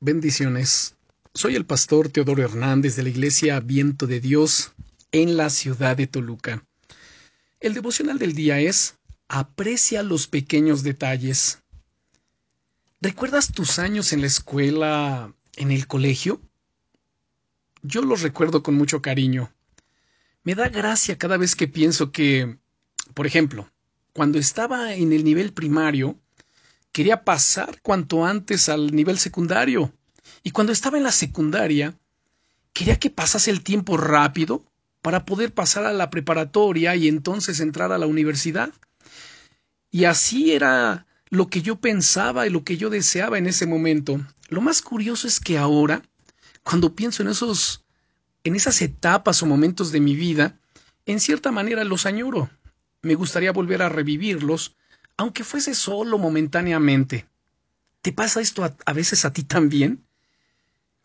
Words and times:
Bendiciones. 0.00 0.94
Soy 1.32 1.56
el 1.56 1.64
pastor 1.64 2.10
Teodoro 2.10 2.42
Hernández 2.42 2.96
de 2.96 3.02
la 3.02 3.08
Iglesia 3.08 3.58
Viento 3.60 4.06
de 4.06 4.20
Dios 4.20 4.74
en 5.10 5.38
la 5.38 5.48
ciudad 5.48 5.96
de 5.96 6.06
Toluca. 6.06 6.66
El 7.60 7.72
devocional 7.72 8.18
del 8.18 8.34
día 8.34 8.60
es 8.60 8.98
Aprecia 9.26 10.02
los 10.02 10.26
pequeños 10.26 10.82
detalles. 10.82 11.62
¿Recuerdas 13.00 13.52
tus 13.52 13.78
años 13.78 14.12
en 14.12 14.20
la 14.20 14.26
escuela, 14.26 15.32
en 15.56 15.70
el 15.70 15.86
colegio? 15.86 16.42
Yo 17.80 18.02
los 18.02 18.20
recuerdo 18.20 18.62
con 18.62 18.74
mucho 18.74 19.00
cariño. 19.00 19.50
Me 20.44 20.54
da 20.54 20.68
gracia 20.68 21.16
cada 21.16 21.38
vez 21.38 21.56
que 21.56 21.68
pienso 21.68 22.12
que, 22.12 22.58
por 23.14 23.26
ejemplo, 23.26 23.72
cuando 24.12 24.38
estaba 24.38 24.94
en 24.94 25.14
el 25.14 25.24
nivel 25.24 25.54
primario, 25.54 26.20
quería 26.96 27.24
pasar 27.24 27.82
cuanto 27.82 28.24
antes 28.24 28.70
al 28.70 28.96
nivel 28.96 29.18
secundario. 29.18 29.92
Y 30.42 30.52
cuando 30.52 30.72
estaba 30.72 30.96
en 30.96 31.04
la 31.04 31.12
secundaria, 31.12 31.94
quería 32.72 32.98
que 32.98 33.10
pasase 33.10 33.50
el 33.50 33.62
tiempo 33.62 33.98
rápido 33.98 34.64
para 35.02 35.26
poder 35.26 35.52
pasar 35.52 35.84
a 35.84 35.92
la 35.92 36.08
preparatoria 36.08 36.96
y 36.96 37.06
entonces 37.06 37.60
entrar 37.60 37.92
a 37.92 37.98
la 37.98 38.06
universidad. 38.06 38.72
Y 39.90 40.04
así 40.04 40.52
era 40.52 41.06
lo 41.28 41.48
que 41.48 41.60
yo 41.60 41.76
pensaba 41.76 42.46
y 42.46 42.50
lo 42.50 42.64
que 42.64 42.78
yo 42.78 42.88
deseaba 42.88 43.36
en 43.36 43.46
ese 43.46 43.66
momento. 43.66 44.18
Lo 44.48 44.62
más 44.62 44.80
curioso 44.80 45.28
es 45.28 45.38
que 45.38 45.58
ahora, 45.58 46.00
cuando 46.62 46.94
pienso 46.94 47.22
en 47.22 47.28
esos 47.28 47.84
en 48.42 48.56
esas 48.56 48.80
etapas 48.80 49.42
o 49.42 49.46
momentos 49.46 49.92
de 49.92 50.00
mi 50.00 50.16
vida, 50.16 50.58
en 51.04 51.20
cierta 51.20 51.52
manera 51.52 51.84
los 51.84 52.06
añoro. 52.06 52.48
Me 53.02 53.16
gustaría 53.16 53.52
volver 53.52 53.82
a 53.82 53.90
revivirlos 53.90 54.76
aunque 55.16 55.44
fuese 55.44 55.74
solo 55.74 56.18
momentáneamente. 56.18 57.28
¿Te 58.02 58.12
pasa 58.12 58.40
esto 58.40 58.64
a, 58.64 58.92
veces 58.92 59.24
a 59.24 59.32
ti 59.32 59.42
también? 59.42 60.04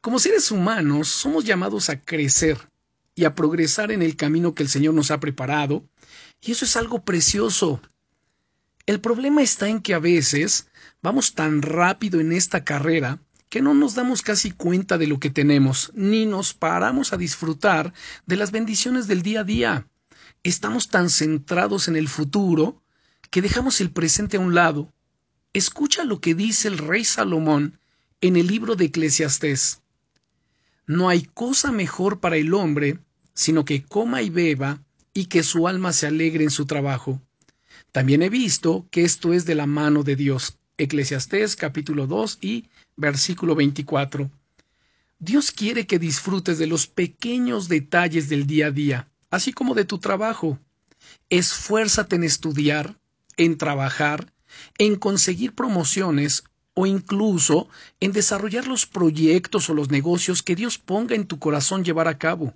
Como 0.02 0.20
seres 0.20 0.52
humanos 0.52 1.08
somos 1.08 1.46
llamados 1.46 1.90
a 1.90 2.04
crecer 2.04 2.70
y 3.16 3.26
a 3.26 3.36
progresar 3.36 3.92
en 3.92 4.02
el 4.02 4.16
camino 4.16 4.54
que 4.54 4.64
el 4.64 4.70
Señor 4.70 4.94
nos 4.94 5.12
ha 5.12 5.20
preparado, 5.20 5.86
y 6.42 6.52
eso 6.52 6.66
es 6.66 6.76
algo 6.76 7.04
precioso. 7.04 7.82
El 8.86 9.00
problema 9.00 9.42
está 9.42 9.68
en 9.68 9.82
que 9.82 9.94
a 9.94 10.00
veces 10.00 10.68
vamos 11.02 11.34
tan 11.34 11.62
rápido 11.62 12.20
en 12.20 12.32
esta 12.32 12.64
carrera 12.64 13.20
que 13.50 13.62
no 13.62 13.74
nos 13.74 13.96
damos 13.96 14.22
casi 14.22 14.52
cuenta 14.52 14.98
de 14.98 15.08
lo 15.08 15.20
que 15.20 15.30
tenemos, 15.30 15.92
ni 15.94 16.26
nos 16.26 16.54
paramos 16.54 17.14
a 17.14 17.18
disfrutar 17.18 17.94
de 18.26 18.38
las 18.38 18.52
bendiciones 18.52 19.08
del 19.08 19.22
día 19.22 19.42
a 19.42 19.44
día. 19.44 19.88
Estamos 20.44 20.88
tan 20.88 21.10
centrados 21.10 21.88
en 21.88 21.96
el 21.96 22.08
futuro 22.08 22.81
que 23.32 23.42
dejamos 23.42 23.82
el 23.82 23.90
presente 23.90 24.38
a 24.38 24.42
un 24.42 24.54
lado. 24.54 24.94
Escucha 25.54 26.04
lo 26.04 26.22
que 26.22 26.36
dice 26.36 26.68
el 26.68 26.78
rey 26.78 27.04
Salomón 27.04 27.80
en 28.22 28.38
el 28.38 28.46
libro 28.46 28.76
de 28.76 28.86
Eclesiastés. 28.86 29.82
No 30.86 31.10
hay 31.10 31.24
cosa 31.24 31.72
mejor 31.72 32.20
para 32.20 32.38
el 32.38 32.54
hombre 32.54 33.00
sino 33.34 33.66
que 33.66 33.84
coma 33.84 34.22
y 34.22 34.30
beba 34.30 34.84
y 35.14 35.26
que 35.26 35.44
su 35.44 35.68
alma 35.68 35.94
se 35.94 36.08
alegre 36.08 36.44
en 36.44 36.52
su 36.52 36.66
trabajo. 36.66 37.22
También 37.92 38.22
he 38.22 38.30
visto 38.30 38.86
que 38.92 39.04
esto 39.04 39.34
es 39.34 39.46
de 39.46 39.56
la 39.56 39.66
mano 39.66 40.04
de 40.04 40.16
Dios. 40.16 40.58
Eclesiastés 40.78 41.56
capítulo 41.56 42.08
2 42.08 42.40
y 42.42 42.70
versículo 42.96 43.56
24. 43.56 44.30
Dios 45.20 45.52
quiere 45.52 45.86
que 45.86 46.00
disfrutes 46.00 46.58
de 46.58 46.68
los 46.68 46.88
pequeños 46.88 47.68
detalles 47.68 48.30
del 48.30 48.48
día 48.48 48.68
a 48.68 48.72
día, 48.72 49.08
así 49.30 49.54
como 49.54 49.76
de 49.76 49.86
tu 49.86 50.00
trabajo. 50.00 50.60
Esfuérzate 51.30 52.16
en 52.16 52.24
estudiar, 52.24 53.00
en 53.38 53.58
trabajar, 53.58 54.34
en 54.78 54.96
conseguir 54.96 55.54
promociones 55.54 56.44
o 56.74 56.86
incluso 56.86 57.68
en 58.00 58.12
desarrollar 58.12 58.68
los 58.68 58.86
proyectos 58.86 59.70
o 59.70 59.74
los 59.74 59.90
negocios 59.90 60.44
que 60.44 60.56
Dios 60.56 60.78
ponga 60.78 61.16
en 61.16 61.28
tu 61.28 61.40
corazón 61.40 61.84
llevar 61.84 62.08
a 62.08 62.18
cabo. 62.18 62.54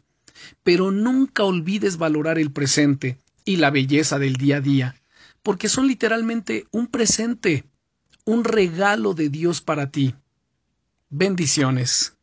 Pero 0.63 0.91
nunca 0.91 1.43
olvides 1.43 1.97
valorar 1.97 2.39
el 2.39 2.51
presente 2.51 3.17
y 3.45 3.57
la 3.57 3.71
belleza 3.71 4.19
del 4.19 4.35
día 4.35 4.57
a 4.57 4.61
día, 4.61 4.95
porque 5.43 5.69
son 5.69 5.87
literalmente 5.87 6.67
un 6.71 6.87
presente, 6.87 7.65
un 8.25 8.43
regalo 8.43 9.13
de 9.13 9.29
Dios 9.29 9.61
para 9.61 9.91
ti. 9.91 10.15
Bendiciones. 11.09 12.14